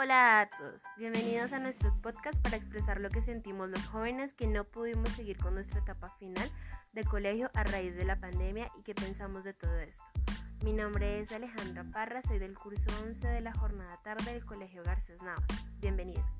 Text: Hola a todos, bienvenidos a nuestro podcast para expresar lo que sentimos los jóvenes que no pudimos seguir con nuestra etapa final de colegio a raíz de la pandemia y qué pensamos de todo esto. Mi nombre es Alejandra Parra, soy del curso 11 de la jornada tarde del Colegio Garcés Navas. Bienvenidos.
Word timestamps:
Hola 0.00 0.42
a 0.42 0.48
todos, 0.48 0.80
bienvenidos 0.96 1.52
a 1.52 1.58
nuestro 1.58 1.92
podcast 2.00 2.40
para 2.40 2.56
expresar 2.56 3.00
lo 3.00 3.10
que 3.10 3.20
sentimos 3.20 3.68
los 3.68 3.84
jóvenes 3.88 4.32
que 4.32 4.46
no 4.46 4.62
pudimos 4.62 5.08
seguir 5.08 5.38
con 5.38 5.54
nuestra 5.54 5.80
etapa 5.80 6.14
final 6.20 6.48
de 6.92 7.02
colegio 7.02 7.50
a 7.54 7.64
raíz 7.64 7.96
de 7.96 8.04
la 8.04 8.14
pandemia 8.14 8.70
y 8.78 8.82
qué 8.82 8.94
pensamos 8.94 9.42
de 9.42 9.54
todo 9.54 9.76
esto. 9.80 10.04
Mi 10.62 10.72
nombre 10.72 11.18
es 11.18 11.32
Alejandra 11.32 11.82
Parra, 11.92 12.22
soy 12.22 12.38
del 12.38 12.54
curso 12.54 12.86
11 13.02 13.26
de 13.26 13.40
la 13.40 13.52
jornada 13.52 14.00
tarde 14.04 14.34
del 14.34 14.44
Colegio 14.44 14.84
Garcés 14.84 15.20
Navas. 15.20 15.42
Bienvenidos. 15.80 16.37